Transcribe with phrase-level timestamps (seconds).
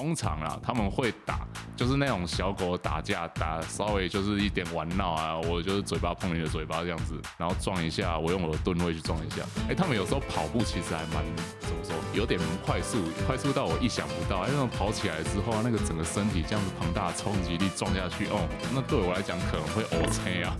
[0.00, 9.42] 通常啊，他们会打，就是那种小狗打架，打稍微就是一点玩闹啊，我就是嘴巴碰你的嘴巴这样子，然后撞一下，我用我的盾位去撞一下。
[9.68, 11.22] 哎，他们有时候跑步其实还蛮
[11.60, 14.38] 怎么说，有点快速，快速到我意想不到。
[14.38, 20.56] 哎，那种跑起来之后，那个整个身体这样子庞大的冲击力撞下去，哦，那对我来讲可能会 OK 啊。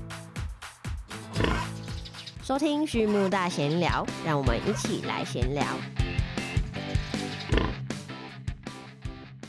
[2.42, 5.64] 收听畜牧大闲聊，让我们一起来闲聊。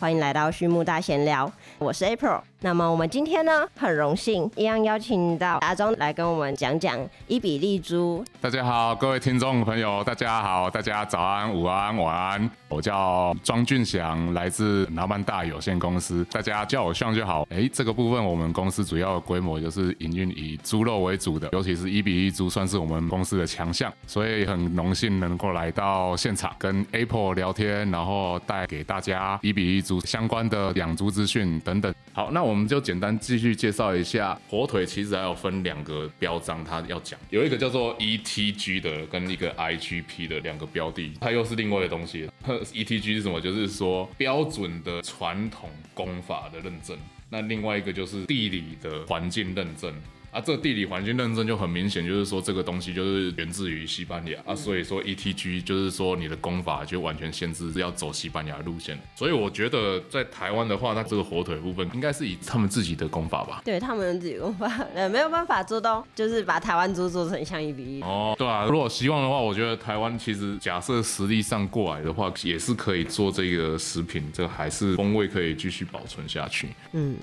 [0.01, 2.41] 欢迎来到畜牧大闲聊，我是 April。
[2.63, 8.23] 那么我们今天呢，很荣幸一样邀请到阿庄来跟我们讲讲伊比利猪。
[8.39, 12.51] 大家好，各位听众朋友，大家好，大家早安、午安、晚安。
[12.69, 17.47] 我叫庄俊祥，来自南曼大有限公司，大家叫我向就好。
[17.49, 31.91] 哎，这个部分我们公司主要的规模就是营运以猪肉为主的，尤其是伊比利猪算是我们公司的强项，所以很荣幸能够来到现场跟 Apple 聊天，然后带给大家伊比利猪相关的养猪资讯等等。
[32.13, 42.29] 好，那我我们就简单继续介绍一下火腿，其实还有分两个标章，它要讲有一个叫做 ETG 的，跟一个 IGP 的两个标的，它又是另外的东西。
[42.43, 43.39] ETG 是什么？
[43.39, 46.97] 就是说标准的传统功法的认证，
[47.29, 49.93] 那另外一个就是地理的环境认证。
[50.31, 58.97] 啊，这个地理环境认证就很明显，就是说这个东西就是源自于西班牙啊，所以说 ETG 就是说你的功法就完全限制是要走西班牙路线。
[59.13, 63.61] 所以我觉得在台湾的话，那这个火腿部分应该是以他们自己的功法吧？
[63.65, 68.01] 对他们自己功法，呃，没有办法做到，就是把台湾猪做成像一比一。
[68.01, 76.69] 哦，对啊，如果希望的话，我觉得台湾其实假设实力上过来的话，也是可以做这个食品，这还是风味可以继续保存下去。
[76.93, 77.17] 嗯。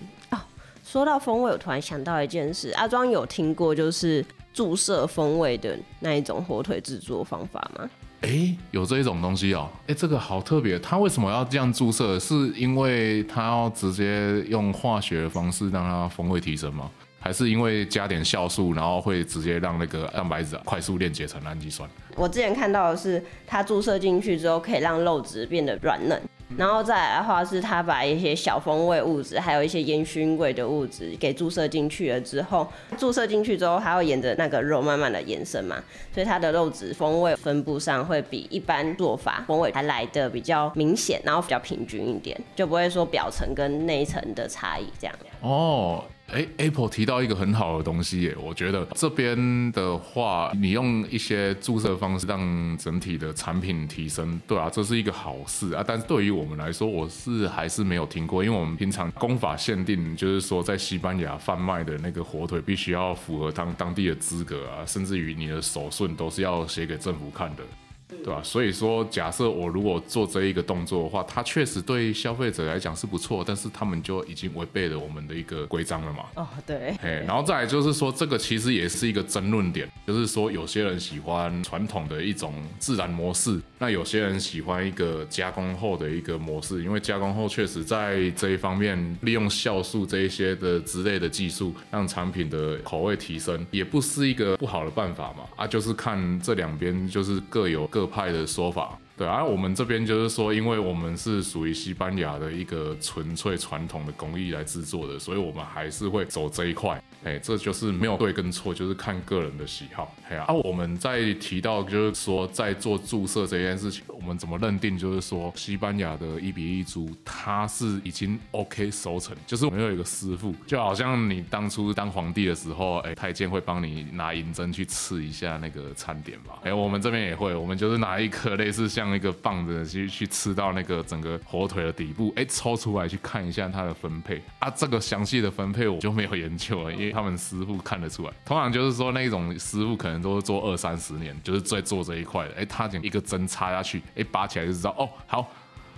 [0.91, 7.87] 说到风味，我突然想到一件事，阿庄有听过就是注射风味的那一种火腿制作方法吗？
[8.23, 12.19] 哎，有这一种东西哦，哎，这个好特别，它为什么要这样注射？
[12.19, 16.91] 是因为它要直接用化学的方式让它风味提升吗？
[17.21, 21.87] 还是因为加点酵素，然后会直接让那个蛋白质快速链接成氨基酸？
[22.17, 26.19] 我之前看到的是，它注射进去之后可以让肉质变得软嫩。
[26.57, 32.67] 然后再来的话，是他把一些小风味物质，还有一些烟熏味的物质给注射进去了之后，
[32.97, 35.77] 注射进去之后，还要沿着那个肉慢慢的延伸嘛，
[36.13, 45.15] 所以它的肉质风味分布上会比一般做法风味还来的比较明显，然后比较平均一点，就不会说表层跟内层的差异这样。
[45.43, 46.03] 哦。
[46.31, 55.83] 哎，Apple 提到一个很好的东西耶，我觉得这边的话，你用一些注射方式让整体的产品提升，对啊，这是一个好事啊。
[55.87, 67.63] 但是对于我们来说，我是还是没有听过，因为我们平常工法限定，就是说在西班牙贩卖的那个火腿必须要符合当当地的资格啊，甚至于你的手顺都是要写给政府看的。
[68.09, 68.41] 对吧？
[68.43, 76.25] 所以说，假设我如果做这一个动作的话，它确实对消费者来讲是不错，但是他们就已经违背了我们的一个规章了嘛。
[76.37, 76.97] 哦，对。
[77.03, 95.45] 哎，然后再来就是说，这个其实也是一个争论点，就是说有些人喜欢传统的一种自然模式，那有些人喜欢一个加工后的一个模式，因为加工后确实在这一方面利用酵素这一些的之类的技术，让产品的口味提升，也不是一个不好的办法嘛。
[95.57, 97.98] 啊，就是看这两边就是各有各。
[97.99, 107.03] 各派的说法，对而，我们这边就是说，因为我们是属于西班牙的一个纯粹传统的工艺来制作的，所以我们还是会走这一块。
[107.25, 110.15] 哎，这就是没有对跟错，就是看个人的喜好。
[110.29, 114.97] 哎呀啊，我们在提到就是说，在做注射这件事情，我们怎么认定？
[114.97, 126.55] 就是说，西班牙的一比一猪，它是已经 OK 收成，就是我们有一个师傅，就好像你当初当皇帝的时候，哎，太监会帮你拿银针去刺一下那个餐点嘛。
[126.63, 134.41] 哎，我们这边也会，我们就是拿一颗类似像一个棒子去去刺到那个整个火腿的底部，哎，抽出来去看一下它的分配。
[134.61, 137.09] 啊，这个详细的分配我就没有研究了，因为。
[137.19, 142.55] 他们师傅看得出来，通常就是说那种师傅可能都是做二三十年，就是在做这一块的。
[142.55, 145.51] 哎，他讲一个针插下去，哎，拔起来就知道哦，好，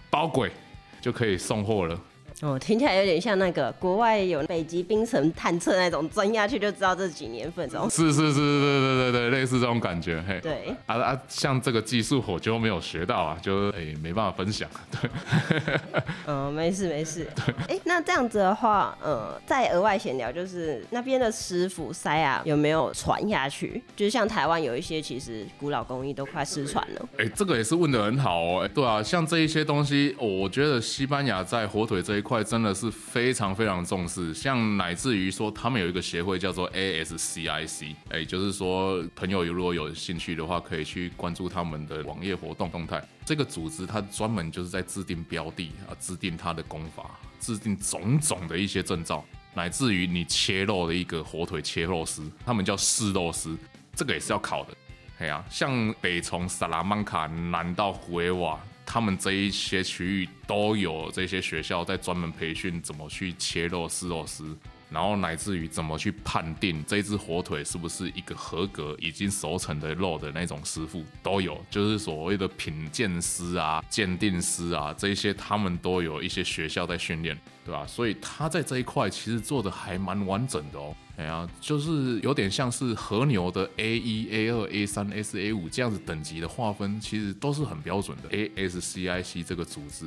[0.09, 0.51] 包鬼
[1.01, 2.01] 就可以送货了。
[2.43, 7.91] 哦，听起来有点像那个国外有北极冰层探测那种，钻下去就知道这几年份这种。
[7.91, 10.25] 是是是是对对对，类似这种感觉。
[10.27, 10.75] 嘿，对。
[10.87, 14.67] 啊啊，像这个技术我就没有学到啊，就哎没办法分享。
[14.91, 15.11] 对。
[16.27, 17.27] 嗯， 没事没事。
[17.37, 17.77] 对。
[17.77, 23.83] 哎，那这样子的话，呃，再额外闲聊，就是那边的师傅塞啊，有没有传下去？
[23.95, 27.09] 就是像台湾有一些其实古老工艺都快失传了。
[27.19, 28.63] 哎，这个也是问的很好哦。
[28.65, 32.30] 哎，对啊，像这一些东西，我觉得西班牙在火腿这一块。
[32.31, 43.03] 块真的是非常非常重视，像乃至于说他们有一个协会叫做 ASCIC，哎，就是说朋友如果有兴趣的话，可以去关注他们的网页活动动态。
[43.25, 53.57] 这个组织它专门就是在制定标的啊，制定它的功法，制定种种的一些证照，乃至于你切肉的一个火腿切肉师，他们叫试肉师，
[53.97, 54.73] 这个也是要考的。
[55.19, 58.61] 哎呀，像北从萨拉曼卡南到胡维瓦。
[58.93, 64.59] 他们这一些区域都有这些学校在专门培训怎么去切肉丝肉丝，
[64.91, 77.87] 然后乃至于怎么去判定这只火腿是不是一个合格已经熟成的肉的那种师傅都有，就是所谓的品鉴师啊、鉴定师啊这些，他们都有一些学校在训练，对吧？
[77.87, 80.95] 所以他在这一块其实做的还蛮完整的哦。
[81.17, 88.31] 哎呀，就是有点像是和牛的 A 一、A 二、A 三、S、A 五这样子等级的划分，其实都是很标准的。
[88.31, 90.07] ASCIC 这个组织，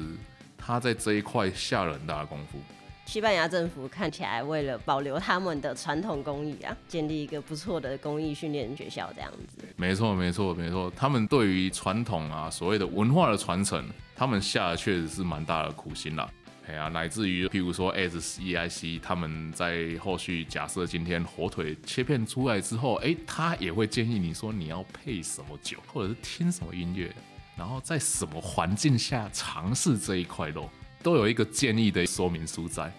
[0.58, 2.60] 它在这一块下了很大的功夫。
[3.06, 9.64] 西班牙政府看起来为了保留他们的传统工艺啊，建立一个不错的工艺训练学校，这样子。
[9.76, 10.92] 没错，没错，没错。
[10.96, 16.28] 他们对于传统啊，所谓的文化的传承，他们下的确实是蛮大的苦心啦。
[16.66, 27.14] 哎呀，乃至于譬如说 S E I C，他们在后续假设今天火腿切片出来之后，哎，他也会建议你说你要配什么酒，或者是听什么音乐，
[27.58, 30.70] 然后在什么环境下尝试这一块肉，
[31.04, 32.92] 都有一个建议的说明书在。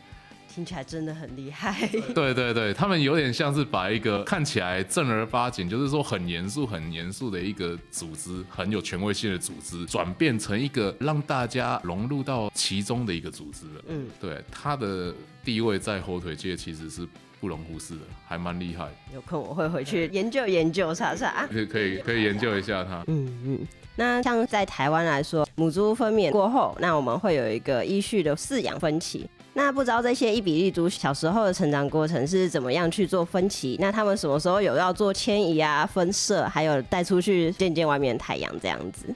[0.55, 1.89] 听起来真的很厉害。
[2.15, 13.85] 对对对，他们有点像是把一个看起来正儿八经，就是说很严肃、很严肃的一个组织，很有权威性的组织，转变成一个让大家融入到其中的一个组织了。
[13.89, 15.13] 嗯，对，他的
[15.43, 17.05] 地位在火腿界其实是
[17.41, 18.87] 不容忽视的，还蛮厉害。
[19.13, 21.49] 有空我会回去研究研究查查。
[21.49, 23.03] 可以可以可以研究一下它。
[23.09, 23.59] 嗯嗯，
[23.97, 29.29] 那像在台湾来说，母猪分娩过后，那我们会有一个依序的饲养分期。
[29.57, 33.77] 那不知道这些一比利族小时候的成长过程是怎么样去做分歧？
[33.81, 39.07] 那他们什么时候有要做迁移啊、分舍，还有带出去见见外面的太阳这样子？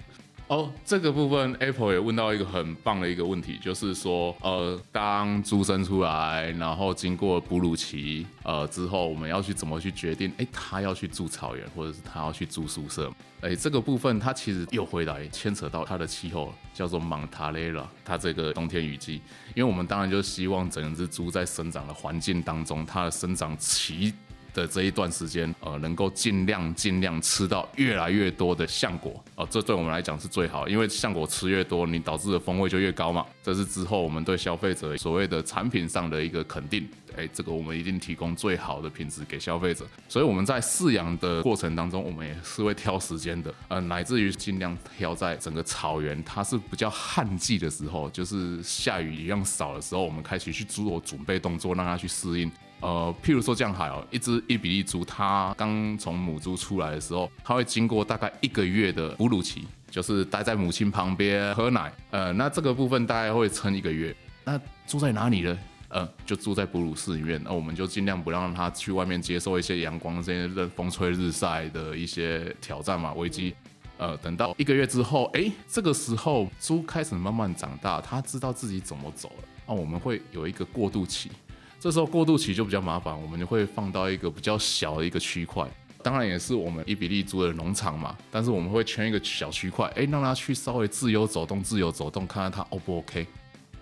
[0.49, 10.33] 哦，这个部分 Apple 也问到一个很棒的一个问题，就是说，呃，当猪生出来，然后经过哺乳期，呃之后，我们要去怎么去决定？
[10.39, 13.13] 哎，它要去住草原，或者是它要去住宿舍？
[13.43, 19.21] 哎，这个部分它其实又回来牵扯到它的气候，叫做蒙塔雷拉，它这个冬天雨季。
[19.55, 24.15] 因为我们当然就希望整只猪在生长的环境当中，它的生长期。
[24.59, 33.25] 的这一段时间，呃，能够尽量尽量吃到越来越多的橡果，哦，这对我们来讲是最好，因为橡果吃越多，你导致的风味就越高嘛。
[33.43, 39.87] 这是之后我们对消费者所谓的产品上的一个肯定，哎，这个我们一定提供最好的品质给消费者。
[40.09, 52.51] 所以我们在饲养的过程当中，我们也是会挑时间的，呃，乃至于尽量挑在整个草原它是比较旱季的时候，就是下雨一样少的时候，我们开始去做准备动作，让它去适应。
[52.81, 61.93] 呃，譬如说这样还哦，一只伊比利猪，它刚从母猪出来的时候，它会经过大概一个月的哺乳期，就是待在母亲旁边喝奶。
[62.11, 64.15] 呃，那这个部分大概会撑一个月。
[64.45, 65.59] 那住在哪里呢？
[65.89, 67.41] 呃，就住在哺乳室里面。
[67.43, 73.55] 那我们就尽量不让它去外面接受一些阳光、这些风吹日晒的一些挑战嘛，危机。
[73.97, 79.49] 呃，等到一个月之后，哎，这个时候猪开始慢慢长大，它知道自己怎么走了。
[79.67, 81.31] 那我们会有一个过渡期。
[81.81, 85.65] 这时候过渡期就比较麻烦，我们就会放到一个比较小的一个区块，
[86.03, 93.27] 当然也是我们一比利租的农场嘛，但是我们会圈一个小区块，哎，让它去稍微自由走动，自由走动，看看它 O 不 OK。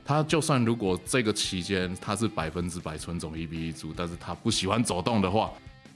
[0.04, 5.50] 它就算如果这个期间它是百分之百纯种一比利猪，但是它不喜欢走动的话。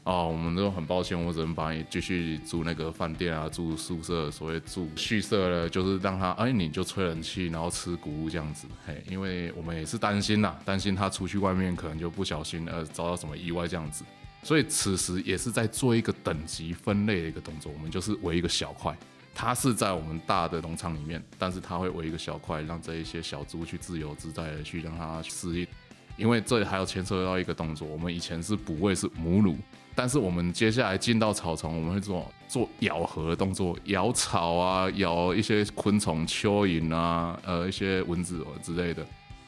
[0.04, 14.02] 哦，我们都很抱歉，我只能把你继续住那个饭店啊，住宿舍，所谓住续舍了，就是让他，哎，你就吹冷气，然后吃谷物这样子，嘿，因为我们也是担心呐，担心他出去外面可能就不小心呃遭到什么意外这样子，
[14.42, 18.97] 所以此时也是在做一个等级分类的一个动作，我们就是围一个小块，
[19.35, 25.66] 它是在我们大的农场里面，但是它会围一个小块，让这一些小猪去自由自在的去让它适应，
[26.16, 29.59] 因为这里还要牵涉到一个动作，我们以前是哺喂是母乳。
[29.94, 39.06] 但是我们接下来进到草丛，我们会做做咬合的动作，咬草啊，咬一些昆虫、蚯蚓啊，呃，一些蚊子之类的，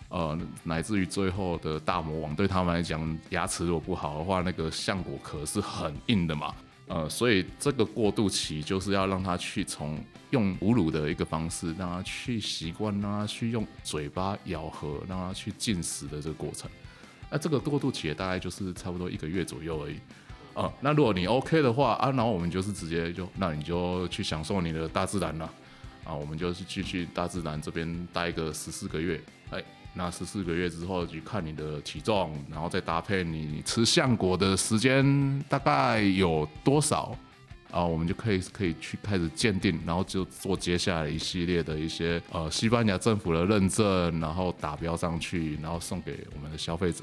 [0.09, 6.55] 呃，乃至于最后的大魔王，对他们来讲，牙齿如果不好的话，那个橡果壳是很硬的嘛，
[6.89, 9.99] 呃，所以这个过渡期就是要让他去从
[10.31, 16.71] 用哺乳的一个方式，让他去习惯，让他去用嘴巴咬合，让他去进食的这个过程。
[17.31, 19.97] 那这个过渡期也大概就是差不多一个月左右而已。
[20.55, 25.51] 哦，那如果你 OK 的话啊，然后我们就是直接就，那你就去享受你的大自然了，
[26.05, 29.63] 啊，我们就是继续大自然这边待个十四个月，哎，
[29.95, 37.17] 那十四个月之后去看你的体重，然后再搭配你吃橡果的时间大概有多少。
[37.71, 47.03] 啊，我们就可以可以去开始鉴定，然后就做接下来一系列的一些呃西班牙政府的认证，然后打标上去，然后送给我们的消费者。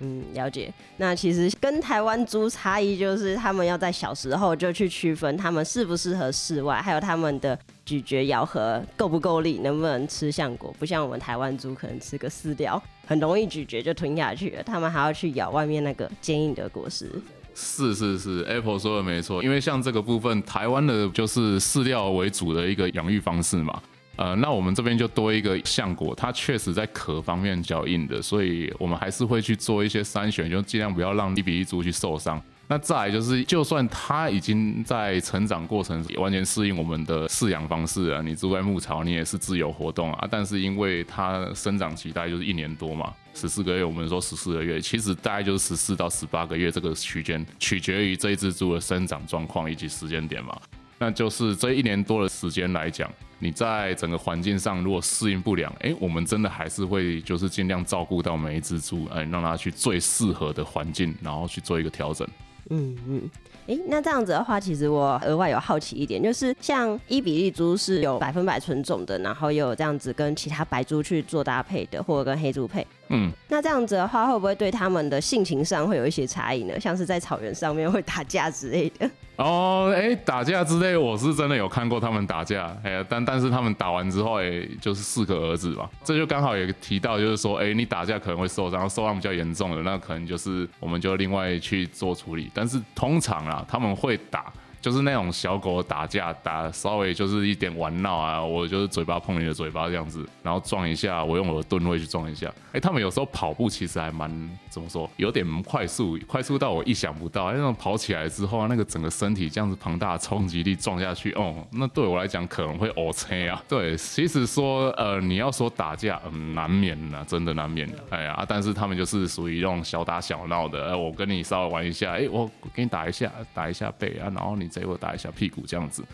[0.00, 0.72] 嗯，了解。
[0.96, 10.74] 那其实跟台湾猪差异就是，他们要在小时候就去区分他们适不适合室外，还有他们的咀嚼咬合够不够力，能不能吃橡果。
[10.78, 17.10] 不像我们台湾猪，可能吃个饲料很容易咀嚼就吞下去了，他们还要去咬外面那个坚硬的果实。
[17.54, 23.82] 是是是，Apple 说的没错，因为像这个部分，台湾的就是饲料为主的一个养育方式嘛。
[24.20, 32.38] 呃，那我们这边就多一个橡果，它确实在壳方面较硬的，所以我们还是会去做一些筛选，就尽量不要让一比一猪去受伤。
[32.68, 50.54] 那再来就是，就算它已经在成长过程完全适应我们的饲养方式啊，你住在牧巢，你也是自由活动啊，但是因为它生长期大概就是一年多嘛，十四个月，我们说十四个月，其实大概就是十四到十八个月这个区间，取决于这一只猪的生长状况以及时间点嘛。
[51.02, 62.28] 那就是这一年多的时间来讲，你在整个环境上如果适应不良，哎，我们真的还是会就是尽量照顾到每一只猪，哎，让它去最适合的环境，然后去做一个调整。
[62.68, 63.30] 嗯嗯，
[63.66, 72.86] 哎，那这样子的话，其实我额外有好奇一点，就是像伊比利猪是有百分百纯种的，然后又有这样子跟其他白猪去做搭配的，或者跟黑猪配。
[73.10, 76.78] 嗯，那这样子的话，会不会对他们的性情上会有一些差异呢？
[76.78, 79.10] 像是在草原上面会打架之类的？
[79.36, 94.52] 哦，哎，打架之类，我是真的有看过他们打架，哎，但但是他们打完之后，哎，就是适可而止嘛，这就刚好也提到，就是说，哎，你打架可能会受伤，受伤比较严重的，那可能就是我们就另外去做处理，但是通常啊，他们会打。
[94.80, 102.50] 就是那种小狗打架打稍微就是一点玩闹啊，我就是嘴巴碰你的嘴巴这样子，然后撞一下，我用我的盾位去撞一下。
[102.72, 104.30] 哎，他们有时候跑步其实还蛮
[104.70, 107.52] 怎么说，有点快速，快速到我意想不到。
[107.52, 113.62] 那种跑起来之后，那个整个身体这样子庞大的冲击力撞下去，哦，那对我来讲可能会 O C 啊。
[113.68, 117.98] 对，其实说呃你要说打架，嗯，难免的，真的难免的。
[118.08, 120.88] 哎呀，但是他们就是属于那种小打小闹的。
[120.88, 124.69] 哎，我跟你稍微玩一下，哎，我给你打一下，打一下背啊，然后你。
[124.70, 126.04] 再给我打一下屁股，这样子，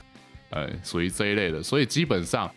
[0.51, 2.51] 呃，属于这一类的，所以基本上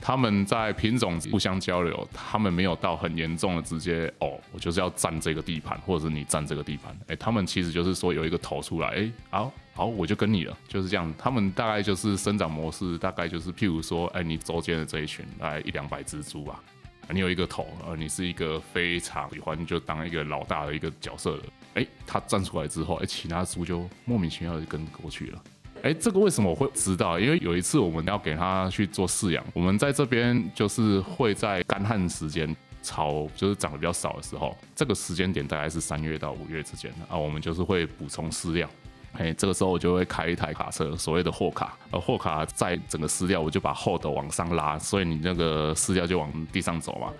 [0.00, 11.12] 他们在品种互相交流，他们没有到很严重的直接哦，我就是要占这个地盘，或者是你占这个地盘，哎，他们其实就是说有一个头出来，哎，好好，我就跟你了，就是这样。
[11.18, 16.62] 他们大概就是生长模式，大概就是譬如说，哎，你周间的这一群大概一两百只猪吧，
[17.10, 21.42] 你有一个头，啊，你是一个非常喜欢就当一个老大的一个角色的。
[21.74, 25.42] 哎，他站出来之后，哎，其他猪就莫名其妙就跟过去了。
[25.82, 27.18] 哎，这个为什么我会知道？
[27.18, 38.68] 因为有一次我们要给他去做饲养，我们在这边就是会在干旱时间，草就是长得比较少的时候，这个时间点大概是三月到五月之间啊，我们就是会补充饲料。
[39.14, 47.12] 哎，这个时候我就会开一台卡车，所谓的货卡，而货卡在整个撕掉，我就把后斗往上拉，所以你那个撕掉就往地上走嘛。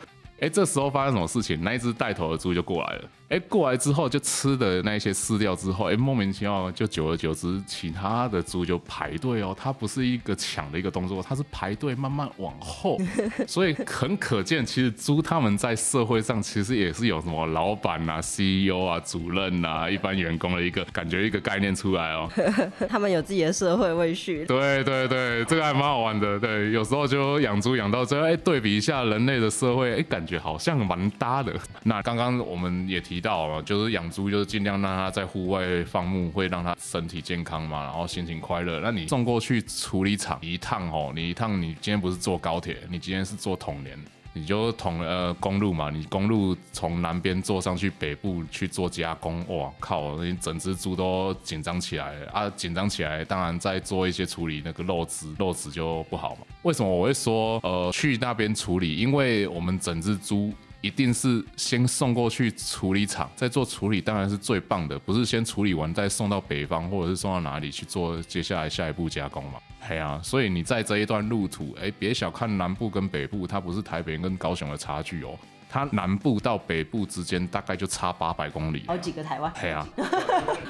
[0.45, 1.59] 哎，这时候发生什么事情？
[1.63, 3.05] 那一只带头的猪就过来了。
[3.31, 9.57] 哎，过来之后就吃的那一些饲料之后，哎，莫名其妙就久而久之，其他的猪就排队哦。
[9.59, 12.99] 它不是一个抢的一个动作，它是排队慢慢往后。
[13.49, 22.31] 所以很可见，其实猪他们在社会上其实也是有什么老板啊、CEO 啊、主任啊、一般员工的一个感觉一个概念出来哦。
[22.87, 24.45] 他们有自己的社会位序。
[24.45, 26.39] 对对对，这个还蛮好玩的。
[26.39, 31.53] 对，有时候就养猪养到最后，哎，对比一下人类的社会，哎，感觉好像蛮搭的。
[31.83, 33.25] 那刚刚我们也提。
[33.25, 38.81] 到了，就是养猪，就是尽量让它在户外放牧，会让它身体健康嘛，然后心情快乐。
[38.81, 43.99] 那你送过去处理厂一趟哦，你一趟你今天不是坐高铁，你今天是坐同联，
[44.37, 56.43] 你就统呃公路嘛，你公路从南边坐上去北部去做加工，哇靠，你整只猪都紧张起来啊，紧张起来，当然在做一些处理，那个肉质肉质就不好嘛。
[56.62, 58.97] 为什么我会说呃去那边处理？
[58.97, 60.53] 因为我们整只猪。
[60.85, 64.99] 一定是先送过去处理厂，再做处理，当然是最棒的。
[64.99, 69.53] 不是先处理完再送到北方，或者是送到哪里去做接下来下一步加工嘛？
[69.81, 75.38] 嘿啊，所以你在这一段路途，哎，别小看南部跟北部，它不是台北跟高雄的差距哦，
[75.71, 79.50] 它南部到北部之间大概就差八百公里，好几个台湾。
[79.57, 79.88] 嘿啊，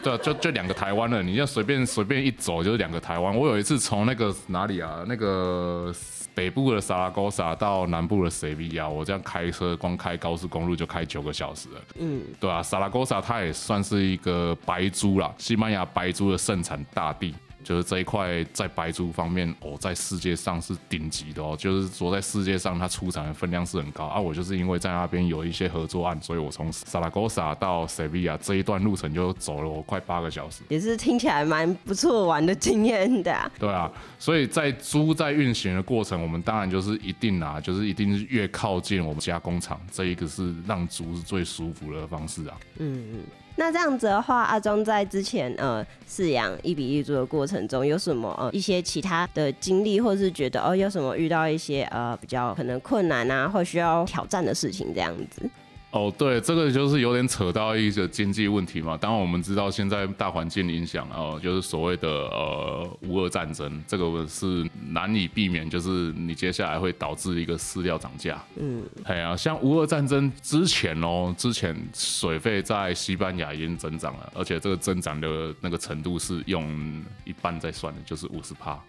[0.00, 1.24] 对啊，就就两个台湾了。
[1.24, 3.36] 你要随便随便一走就是两个台湾。
[3.36, 5.92] 我有一次从那个哪里啊，那个。
[6.34, 11.80] 北部的萨拉戈萨到南部的塞维亚，我这样开车光开高速公路就开九个小时了。
[11.98, 17.34] 嗯，对啊，萨拉戈萨它也算是一个白猪啦，西班牙白猪的盛产大地。
[17.64, 24.20] 就是这一块在白猪方面，哦，在世界上是顶级的哦，就是说在世界上它出产的分量是很高啊。
[24.20, 33.50] 我就是因为在那边有一些合作案，所以我从萨拉戈萨到塞维亚这一段路程就走了我快八个小时，也是听起来蛮不错玩的经验的。
[33.58, 42.56] 对啊，所以在猪在运行的过程，我们当然就是一定啊，就是一定是越靠近我们加工厂，这一个是让猪是最舒服的方式啊。
[42.78, 43.20] 嗯嗯。
[43.56, 55.48] 那这样子的话，阿忠在之前呃饲养一比一猪的过程中，有什么呃一些其他的经历，或是觉得哦有什么遇到一些呃比较可能困难啊，或需要挑战的事情这样子？
[55.94, 58.96] 哦，对，这个就是有点扯到一个经济问题嘛。
[58.96, 68.42] 当然，我们知道现在大环境影响，哦，就是所谓的呃乌俄战争，这个是难以避免，就是你接下来会导致一个饲料涨价。
[68.56, 78.82] 嗯，哎呀，像乌俄战争之前哦，之前水费在西班牙已经增长了，而且这个增长的那个程度是用一半在算的，就是五十帕。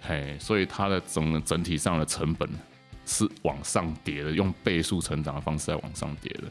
[0.00, 2.50] 嘿，所以它的整整体上的成本。
[3.10, 6.44] 是往上叠的，用倍数成长的方式在往上叠的，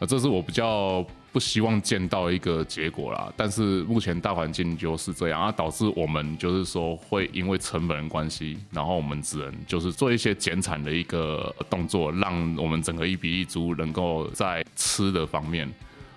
[0.00, 3.32] 那这是我比较不希望见到一个结果啦。
[3.36, 15.72] 但是目前大环境就是这样，啊，导致我们就是说会因为成本的关系，然后我们只能就是做一些减产的一个动作，让我们整个一比一猪能够在吃的方面，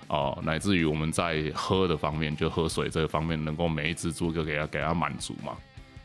[0.08, 5.56] 哦，乃至于我们在喝的方面，就喝水这个方面，能够每一只猪就给它给它满足嘛。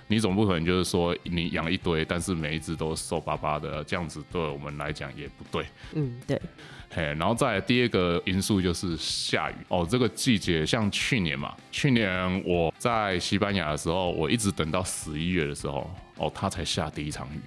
[0.08, 5.66] 你总不可能就是说你养一堆，但是每一只都瘦巴巴的，这样子对我们来讲也不对。
[5.92, 6.40] 嗯，对。
[6.90, 9.86] 嘿，然后再第二个因素就是下雨哦。
[9.88, 17.40] 这个季节像去年嘛，去年我在西班牙的时候，我一直等到十一月的时候，哦，它才下第一场雨。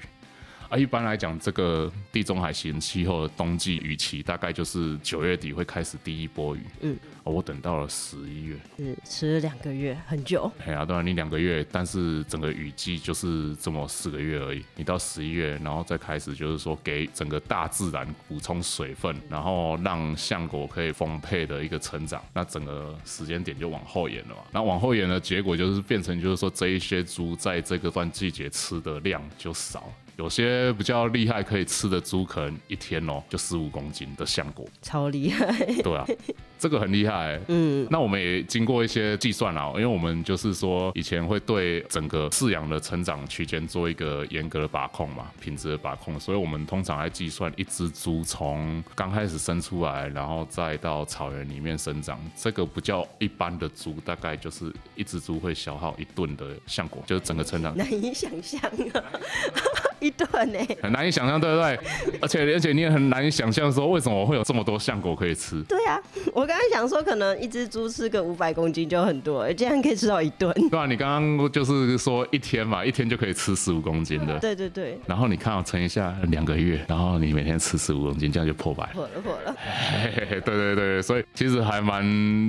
[0.71, 6.61] 啊，一般来讲，这个地中海型气候的冬季雨期大概就是九月底会开始第一波雨。
[6.79, 10.49] 嗯，我等到了十一月，是迟了两个月，很久。
[10.65, 14.63] 哎呀，当然你两个月，但是整个雨季就是这么四个月而已。
[14.77, 24.43] 你到十一月，然后再开始就是说给整个大自然补充水分，然后让橡果可以丰沛的一个成长，那整个时间点就往后延了嘛。
[24.53, 29.91] 那往后延的结果就是变成就是说这一些猪在这个段季节吃的量就少。
[30.21, 35.51] 有些比较厉害可以吃的猪，可能一天哦就十五公斤的橡果，超厉害。
[35.81, 36.05] 对啊，
[36.59, 37.41] 这个很厉害。
[37.47, 58.61] 嗯，那我们也经过一些计算啊，因为我们就是说以前会对整个饲养的成长区间做一个严格的把控嘛，品质的把控，所以我们通常来计算一只猪从刚开始生出来，然后再到草原里面生长，这个不叫一般的猪，大概就是一只猪会消耗一顿的橡果，就是整个成长难以想象
[58.93, 59.03] 啊。
[60.01, 61.79] 一顿呢，很难以想象，对不对？
[62.21, 65.61] 而且而且你也很难以想象说，为什么会有这么多橡果可以吃？
[65.63, 66.01] 对啊，
[66.33, 70.51] 我刚刚想说，可能一只猪吃个五百公斤就很多，竟然可以吃到一顿。
[70.69, 74.39] 对啊，你刚刚就是说一天嘛，一天就可以吃十五公斤的。
[74.39, 74.99] 对对对。
[75.05, 78.85] 然后你看我，乘一下两个月，然后你每天吃十五公斤，这样就破百。
[78.93, 79.55] 破了破了。
[80.41, 82.03] 对对对，所以其实还蛮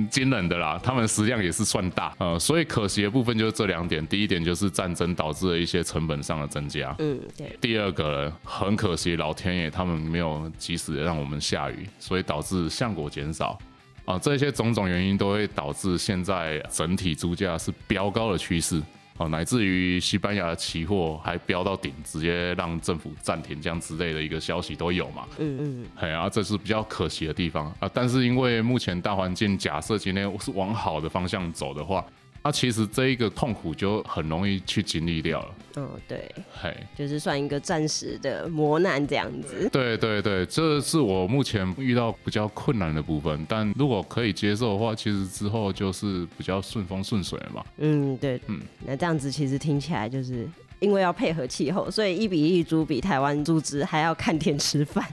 [0.09, 0.79] 惊人的啦。
[0.83, 4.05] 他们食量也是算大，呃，所以可惜的部分就是这两点。
[4.07, 6.95] 第一点就是战争导致了一些成本上的增加。
[6.99, 7.19] 嗯。
[7.59, 13.57] 第二个很可惜，老天爷他们没有及时的让我们下雨，所以导致橡果减少
[14.05, 18.81] 啊，这些种种原因都会导致现在整体猪价是飙高的趋势
[19.17, 25.27] 啊，乃至于西班牙的期货还飙到顶，直接让政府暂停这样之类的一个消息都有嘛。
[25.37, 32.03] 嗯嗯，哎啊，这是比较可惜的地方啊，但是因为目前大环境假设今天是往好的方向走的话。
[32.43, 35.55] 那其实这一个痛苦就很容易去经历掉了。
[35.75, 36.29] 嗯，对，
[36.61, 39.69] 嘿，就是算一个暂时的磨难这样子。
[39.71, 43.45] 对对对，这是我目前遇到比较困难的部分。
[43.47, 47.63] 但如果可以接受的话，其实之后就是比较顺风顺水了嘛。
[47.77, 50.47] 嗯，对，嗯，那这样子其实听起来就是
[50.79, 55.03] 因为要配合气候，所以一比一猪比台湾猪只还要看天吃饭。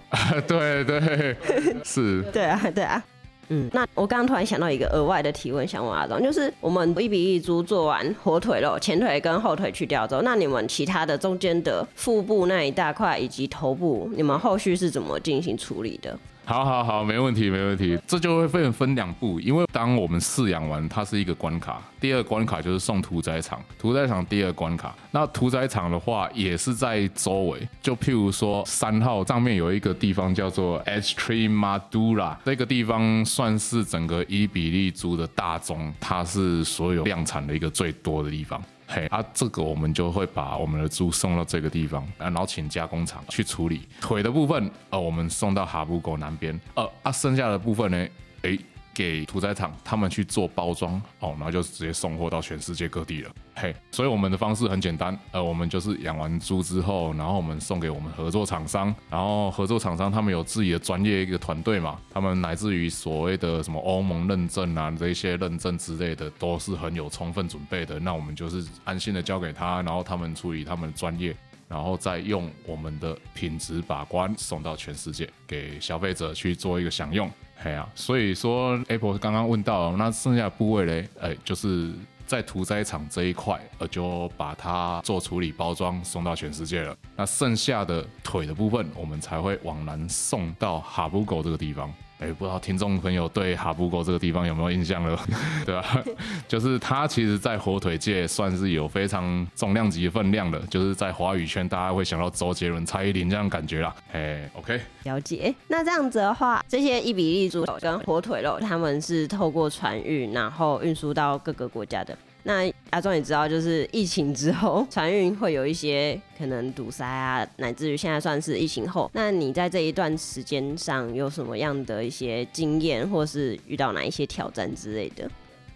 [0.46, 1.36] 对 对，
[1.84, 2.22] 是。
[2.34, 3.02] 对啊，对啊。
[3.50, 16.16] 嗯，那我刚刚突然想到一个额外的提问，想问阿忠，就是我们一比一猪做完火腿肉、前腿跟后腿去掉之后，那你们其他的中间的腹部那一大块以及头部，你们后续是怎么进行处理的？
[16.50, 17.96] 好，好，好，没问题，没问题。
[18.08, 21.80] 这就会分分两步，因为当我们饲养完，它是一个关卡。
[22.00, 24.92] 第二关卡就是送屠宰场，屠宰场第二关卡。
[25.12, 27.60] 那屠宰场的话，也是在周围。
[27.80, 38.60] 就譬如说，三号上面有一个地方叫做 H Tree Madura，这个地方算是整个伊比利猪的大宗，它是所有量产的一个最多的地方。
[38.92, 48.08] 嘿，啊，这个我们就会把我们的猪送到这个地方，然后请加工厂去处理腿的部分，呃，我们送到哈布狗南边，呃，啊，剩下的部分呢，
[48.42, 48.58] 诶，
[48.92, 53.30] 给屠宰场他们去做包装，哦，然后就直接送货到全世界各地了。
[53.62, 68.00] 嘿，所以我们的方式很简单，呃，我们就是养完猪之后，然后我们送给我们合作厂商，然后合作厂商他们有自己的专业一个团队嘛，他们来自于所谓的什么欧盟认证啊这些认证之类的，都是很有充分准备的。
[68.00, 71.36] 那我们就是安心的交给他，然后他们处理他们的专业，
[71.68, 77.30] 然后再用我们的品质把关送到全世界给消费者去做一个享用。
[77.62, 81.92] 嘿啊，所以说 Apple 刚刚问到那剩下的部位嘞，哎，就是
[82.30, 86.96] 在屠宰场这一块，呃，就把它做处理包装送到全世界了。
[87.16, 91.92] 那剩下的腿的部分，我们才会往南送到哈布狗这个地方。
[92.20, 95.18] 哎，不知道听众朋友对哈布沟这个地方有没有印象了？
[95.64, 96.04] 对吧？
[96.46, 103.94] 就是它其实，在火腿界算是有非常重量级分量的，就是在华语圈大家会想到周杰伦、蔡依林这样感觉啦。
[104.12, 105.54] 哎，OK，了解。
[105.68, 112.16] 那这样子的话，这些伊比利猪跟火腿肉，他们是透过船运，然后运输到各个国家的。
[112.44, 119.10] 那阿壮也知道，就是疫情之后， 船运会有一些可能堵塞啊，乃至于现在算是疫情后。
[119.14, 125.30] 那你在这一段时间上有什么样的一些经验，或是遇到哪一些挑战之类的？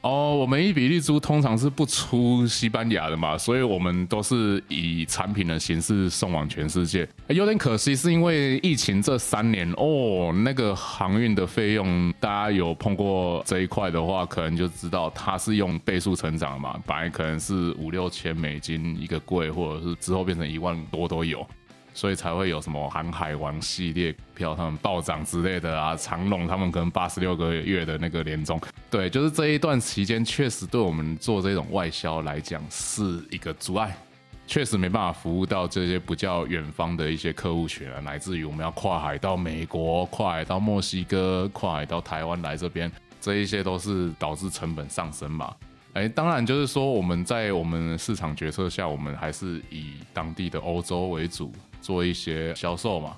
[0.04, 7.08] 哦，我们伊比利猪通常是不出西班牙的嘛，所以我们都是以产品的形式送往全世界。
[7.28, 21.46] 有点可惜，是因为疫情这三年哦，那个航运的费用，大家有碰过这一块的话，可能就知道它是用倍数成长嘛，本来可能是五六千美金一个柜，或者是之后变成一万多都有。
[21.94, 33.96] 所以才会有什么航海王系列票他们暴涨之类的啊，长龙他们可能八十六个月的那个年终，对，就是这一段期间确实对我们做这种外销来讲是一个阻碍，
[34.46, 45.54] 确实没办法服务到这些不叫远方的一些客户群啊，乃至于我们要跨海到美国、跨海到墨西哥、跨海到台湾来这边，这一些都是导致成本上升嘛。
[45.94, 51.50] 哎，当然就是说我们在我们市场决策下，我们还是以当地的欧洲为主。
[51.80, 53.14] 做一些销售嘛，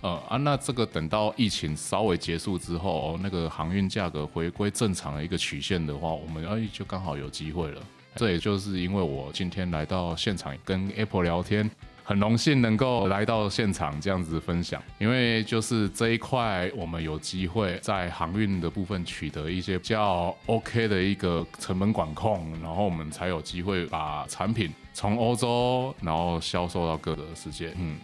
[0.00, 7.82] 呃啊，那这个等到疫情稍微结束之后，那个航运价格回归正常的一个曲线的话，我们哎就刚好有机会了。
[8.14, 11.70] 这也就是因为我今天来到现场跟 Apple 聊天，
[12.08, 24.72] 很荣幸能够来到现场这样子分享，因为就是这一块我们有机会在航运的部分取得一些比较 OK 的一个成本管控，然后我们才有机会把产品。
[24.94, 27.72] 从欧洲，然后销售到各个世界。
[27.76, 27.96] 嗯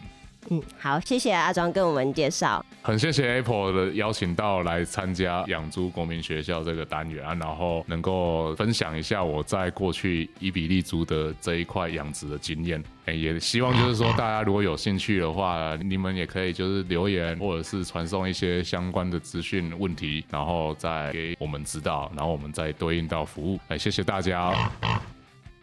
[0.51, 2.65] 嗯，好，谢谢阿庄跟我们介绍。
[2.83, 12.83] 很谢谢 Apple 的邀请到来参加养猪国民学校这个单元啊，然后能够分享一下我在过去伊比利猪的这一块养殖的经验。
[13.05, 23.59] 哎也希望就是说大家如果有兴趣的话，你们也可以就是留言或者是传送一些相关的资讯问题，然后再给我们指导，然后我们再对应到服务。
[23.69, 24.53] 哎，谢谢大家。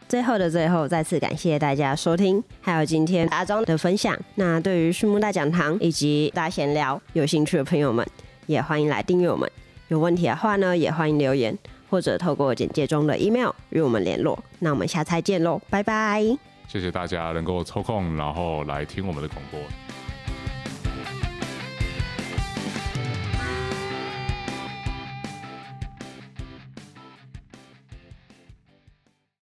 [0.10, 4.18] 最后的最后，再次感谢大家收听，还有今天阿庄的分享。
[4.34, 8.04] 那对于畜牧大讲堂以及大闲聊有兴趣的朋友们，
[8.48, 9.48] 也欢迎来订阅我们。
[9.90, 11.56] 有问题的话呢，也欢迎留言
[11.92, 14.44] 或者透过简介中的 email 与我们联络。
[14.58, 16.26] 那我们下次见喽，拜拜！
[16.68, 19.60] 谢谢大家能够抽空然后来听我们的广播。